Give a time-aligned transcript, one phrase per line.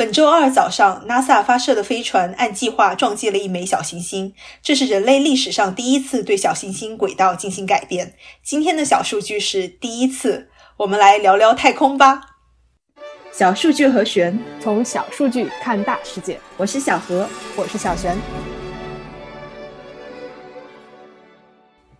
[0.00, 8.14] 本周二早上，NASA 发射的飞船按计划撞击了一枚小行星，这是人类历史上第一次对小行星轨道进行改变。
[8.42, 12.22] 今天的小数据是第一次，我们来聊聊太空吧。
[13.30, 16.40] 小数据和玄，从小数据看大世界。
[16.56, 18.16] 我是小何，我是小璇。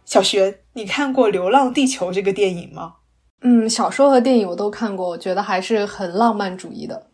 [0.06, 2.94] 小璇，你看过《流浪地球》这个电影吗？
[3.42, 7.09] 嗯，小说和电影我都看过，我觉得还是很浪漫主义的。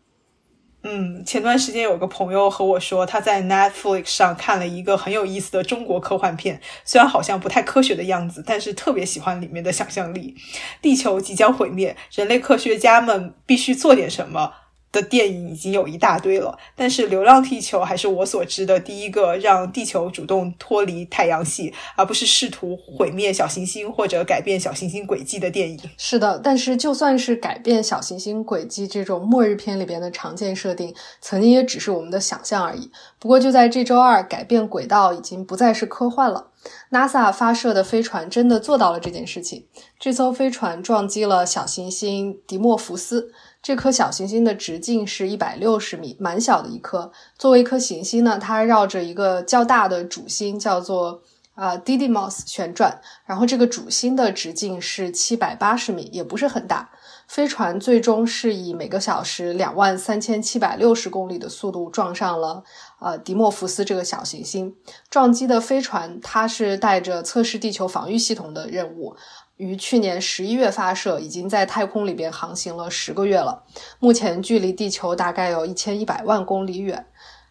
[0.83, 10.35] 嗯，前段时间有个朋友和我说，他在 Netflix 上看了一个很有意思的中国科幻片，虽然好像不太科学的样子，但是特别喜欢里面的想象力。
[10.81, 14.53] 地球即将毁灭，人类科学家们必须做点什么。
[15.01, 25.79] 的电影已经有一大堆了，但是《流浪地球》还是我所知的第一个让地球主动脱离太阳系，而不是试图毁灭小行星或者改变小行星轨迹的电影。
[25.97, 32.91] 是的，但是就算是改变小行星轨迹这种末日片里边的常见设定，曾经也只是我们的想象而已。
[33.19, 36.47] 不过就在这周二，改变轨道已经不再是科幻了。
[36.91, 39.65] NASA 发射的飞船真的做到了这件事情，
[39.99, 43.31] 这艘飞船撞击了小行星迪莫福斯。
[43.61, 47.11] 这颗小行星的直径是一百六十米，蛮小的一颗。
[47.37, 51.21] 作为一颗行星呢，它绕着一个较大的主星叫做
[51.55, 56.89] 啊 Didymos 旋转，然后这个主星的直径是七百八十米，也不是很大。
[57.27, 62.63] 飞船最终是以每个小时两万三千七百六十公里的速度撞上了
[62.99, 64.73] 呃迪莫福斯这个小行星。
[65.09, 69.15] 撞击的飞船它是带着测试地球防御系统的任务。
[69.57, 73.63] 于去年十一月发射，已经在太空里边航行了十个月了。
[73.99, 77.07] 目前距离地球大概有一千一百万公里远。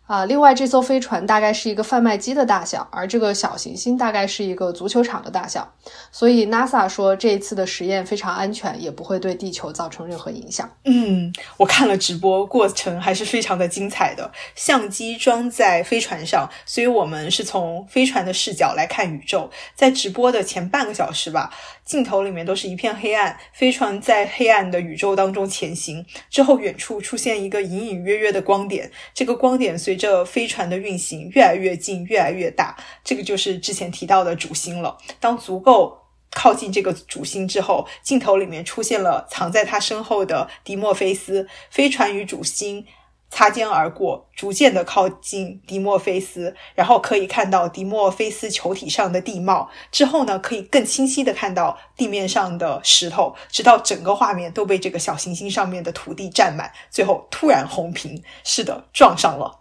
[0.07, 5.69] 啊，另外这艘飞船大概是一个贩卖机的大小，而这个小行星大概是一个足球场的大小，
[6.13, 10.71] 所以 NASA 说这一次的实验非常安全，也不会对地球造成任何影响。
[10.85, 14.31] 嗯，我看了直播，过程还是非常的精彩的。
[14.55, 19.51] 相机装在飞船上，所以我们是从飞船的视角来看宇宙。
[19.75, 21.53] 在直播的前半个小时吧。
[21.87, 26.05] 镜头里面都是一片黑暗，飞船在黑暗的宇宙当中前行。
[26.29, 32.77] 之后，远处出现一个隐隐约约的光点，这个光点随着飞船的运行越来越近，越来越大。
[33.05, 34.99] 这个就是之前提到的主星了。
[35.21, 35.97] 当足够
[36.33, 41.49] 靠近这个主星之后，镜头里面出现了藏在他身后的迪莫菲斯。
[41.71, 42.85] 飞船与主星。
[43.29, 49.69] 擦肩而过，逐渐的靠近迪莫菲斯，然后可以看到迪莫菲斯球体上的地貌。
[49.91, 56.71] 之后呢，可以更清晰的看到地面上的石头，直到整个画面都被这个小行星上面的土地占满。
[56.91, 59.61] 最后突然红屏，是的，撞上了。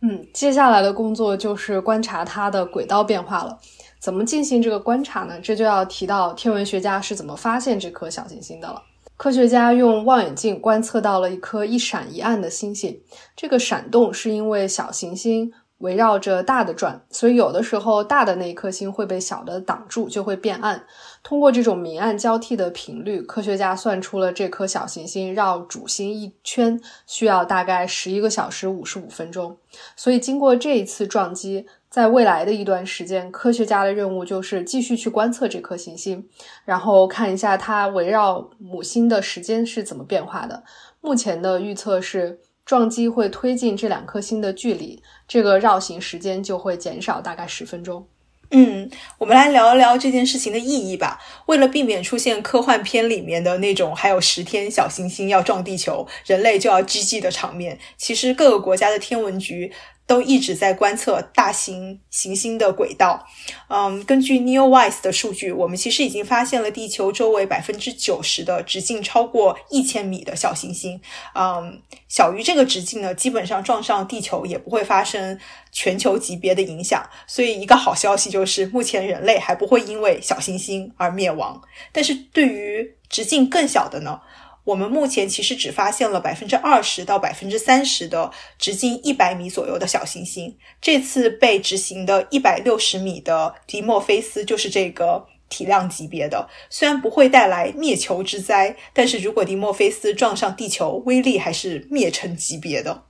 [0.00, 3.58] 嗯，接下来的工作就是观察它的轨道变化了。
[3.98, 5.40] 怎么进行这个观察呢？
[5.40, 8.80] 这就要提到天文学家是怎么发现这颗小行星的了。
[9.16, 13.00] 科学家用望远镜观测到了一颗一闪一暗的星星。
[13.34, 20.84] 这个闪动是因为小行星围绕着大的转，所以有的时候大的那一颗星会被小的挡住，就会变暗。
[21.22, 29.56] 通过这种明暗交替的频率，科学家算出了这颗小行星绕主星一圈需要大概十一个小时五十五分钟。
[29.96, 31.66] 所以经过这一次撞击。
[31.96, 36.28] 在未来的一段时间，科学家的任务就是继续去观测这颗行星，
[36.66, 40.62] 然后看一下它围绕母星的时间是怎么变化的。
[41.00, 48.06] 目前的预测是，撞击会推进这两颗星的距离，这个绕行时间就会减少大概十分钟。
[48.50, 51.18] 嗯，我们来聊一聊这件事情的意义吧。
[51.46, 59.72] 为了避免出现科幻片里面的那种还有十天小行星要撞地球，人类就要 GG 的场面，其实各个国家的天文局。
[60.06, 63.26] 都一直在观测大型行星的轨道。
[63.68, 71.00] 嗯，根据 Neowise 的数据，我们其实已经发现了地球周围百分之九十的直径超过一千米的小行星。
[71.34, 75.38] 嗯，小于这个直径呢，基本上撞上地球也不会发生
[75.72, 77.04] 全球级别的影响。
[77.26, 81.60] 所以，一个好消息就是，目前人类还不会因为小行星而灭亡。
[81.90, 84.20] 但是对于直径更小的呢？
[84.66, 90.56] 我们目前其实只发现了百分之二十到百分之三十的直径一百米左右的小行星。
[90.80, 96.48] 这次被执行的一百六十米的迪莫菲斯就是这个体量级别的。
[96.68, 103.04] 虽然不会带来灭球之灾，但是如果迪莫菲斯撞上地球，威力还是灭城级别的。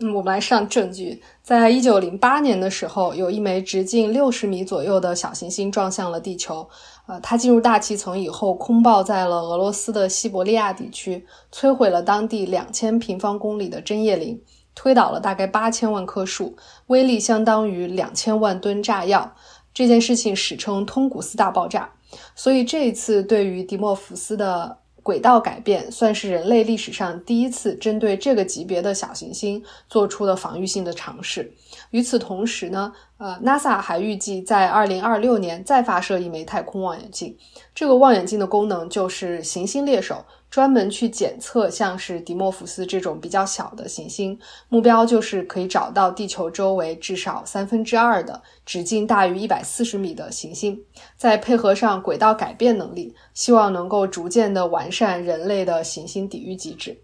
[0.00, 1.22] 嗯，我们来上证据。
[1.42, 6.68] 在一九零八年的时候，有一枚直径六十米左右的小行星撞向了地球。
[7.10, 14.40] 呃，它进入大气层以后，空爆在了俄罗斯的西伯利亚地区，摧毁了当地两千平方公里的针叶林，
[14.76, 16.54] 推倒了大概八千万棵树，
[16.86, 19.34] 威力相当于两千万吨炸药。
[19.74, 21.90] 这件事情史称“通古斯大爆炸”。
[22.36, 31.52] 所以这一次对于迪莫夫斯的轨道改变算是人类历史上第一次针对这个级别的小行星做出了防御性的尝试。
[31.90, 37.36] 与此同时呢，呃，NASA 还预计在二零二六年再发射一枚太空望远镜。
[37.74, 40.24] 这个望远镜的功能就是行星猎手。
[40.50, 44.36] 专门去检测像是迪莫福斯这种比较小的行星，
[44.68, 50.82] 目标就是可以找到地球周围至少三分之二的直径大于一百四十米的行星，
[51.16, 57.00] 再配合上轨道改变能力，希望能够逐渐的完善人类的行星抵御机制。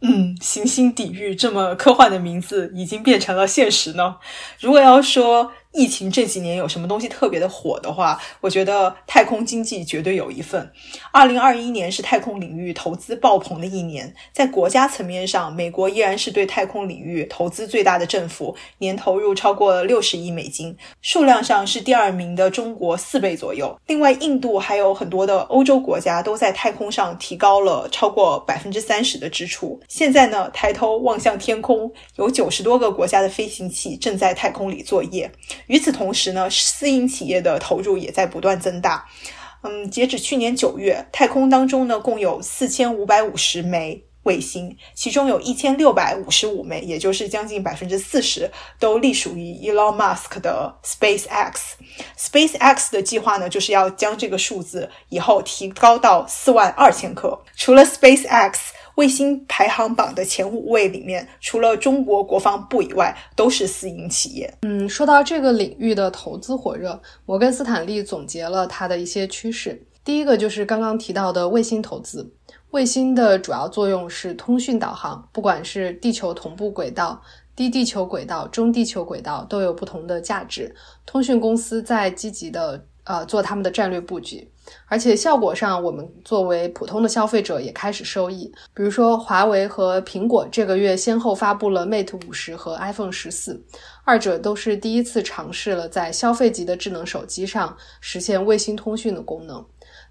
[0.00, 4.16] 嗯，行星抵御这么科幻的名字已经变成了现实呢。
[4.60, 10.70] 如果要说，疫情这几年有什么东西特别的火的话，我觉得太空经济绝对有一份。
[11.12, 23.76] 二零二一年是太空领域投资爆棚的一年，在国家层面上，美国依然是对太空领域投资最大的政府，年投入超过六十亿美金，数量上是第二名的中国四倍左右。
[23.88, 29.80] 另外，印度还有很多的欧洲国家都在太空上提高了超过百分之三十的支出。
[29.88, 35.28] 现在呢，抬头望向天空，有九十多个国家的飞行器正在太空里作业。
[35.66, 39.06] 与此同时呢，私营企业的投入也在不断增大。
[39.62, 51.52] 嗯，截止去年九月，太空当中呢，共有四千五百五十枚卫星，其中有一千六百五十五枚，也就是将近百分之四十，都隶属于 Elon Musk 的 SpaceX。
[52.18, 57.40] SpaceX 的计划呢，就是要将这个数字以后提高到四万二千颗。
[57.56, 58.54] 除了 SpaceX。
[58.96, 64.52] 卫星排行榜的前五位里面，除了中国国防部以外，都是私营企业。
[64.62, 69.82] 嗯，说到这个领域的投资火热，摩根斯坦利总结了它的一些趋势。
[70.04, 72.30] 第一个就是刚刚提到的卫星投资。
[72.70, 77.22] 卫星的主要作用是通讯导航，不管是地球同步轨道、
[77.54, 80.74] 低地球轨道、中地球轨道，都有不同的价值。
[81.06, 84.50] 通讯公司在积极的呃做他们的战略布局。
[84.86, 88.50] 而且效果上，我们作为普通的消费者也开始受益。
[88.72, 93.62] 比如说，华为和苹果这个月先后发布了 Mate 五十和 iPhone 十四，
[94.04, 99.62] 二者都是第一次尝试了在消费级的智能手机上实现卫星通讯的功能。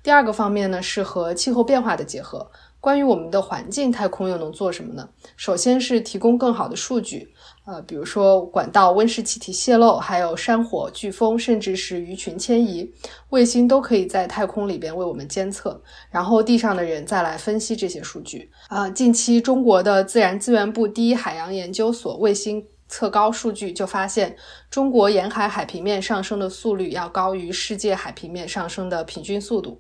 [0.04, 2.52] 第二个方面呢，是和气候变化的结合。
[2.84, 5.08] 关于我们的环境，太空又能做什么呢？
[5.38, 7.34] 首先是提供更好的数据。
[7.66, 12.92] 呃，比如说管道温室气体泄漏，还有山火、飓风，甚至是鱼群迁移，
[13.30, 15.82] 卫星都可以在太空里边为我们监测，
[16.12, 18.52] 然后地上的人再来分析这些数据。
[18.68, 24.36] 啊，近期中国的自然资源部第一海洋研究所卫星测高数据就发现，
[24.70, 29.80] 中国沿海海平面上升的速率要高于世界海平面上升的平均速度。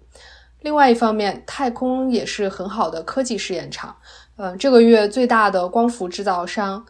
[0.63, 3.95] 另外一方面，太空也是很好的科技试验场。
[4.37, 6.83] 呃，这个月最大的光伏制造商。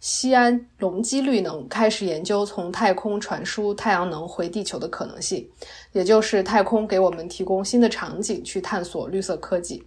[0.00, 5.46] 西安隆基绿能开始研究从太空传输太阳能回地球的可能性，
[5.92, 9.84] 也就是太空给我们提供新的场景去探索绿色科技。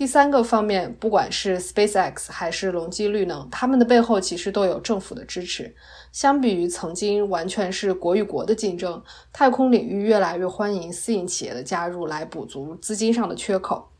[0.00, 5.76] 第三个方面，不管是 SpaceX 还是隆基绿能，他们的背后其实都有政府的支持。
[6.10, 13.90] 相比于曾经完全是国与国的竞争，太空领域越来越欢迎私营企业的加入，来补足资金上的缺口。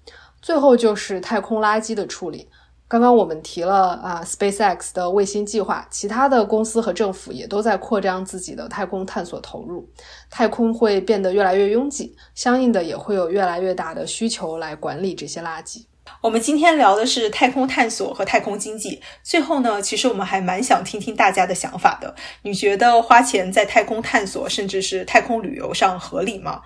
[0.41, 2.49] 最后就是太空垃圾的处理。
[2.89, 9.87] 刚刚我们提了啊，SpaceX 的卫星计划，其他的公司和政府也都在扩张自己的太空探索投入。
[10.31, 15.83] 太空会变得越来越拥挤，相应的也会有越来越大的需求来管理这些垃圾。
[16.23, 19.01] 我们今天聊的是太空探索和太空经济。
[19.23, 22.15] 最后呢，其实我们还蛮想听听大家的想法的。
[22.43, 26.63] 你觉得花钱在太空探索，甚至是太空旅游上合理吗？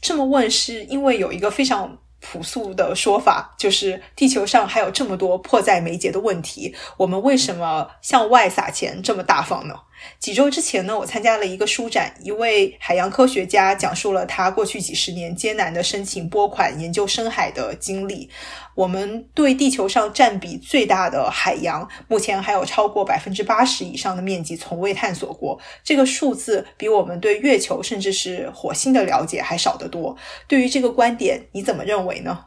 [0.00, 1.98] 这么问是因为有一个非常。
[2.26, 9.74] 朴素的说法就是，地球上还有这么多迫在眉睫的问题，我们为什么向外撒钱这么大方呢？
[10.18, 18.28] 几周之前呢，我参加了一个书展，一位海洋科学家讲述了他过去几十年艰难的申请拨款研究深海的经历。
[18.74, 25.60] 我们对地球上占比最大的海洋，目前还有超过百分之八十以上的面积从未探索过。
[25.84, 30.16] 这个数字比我们对月球甚至是火星的了解还少得多。
[30.48, 32.46] 对于这个观点，你怎么认为呢？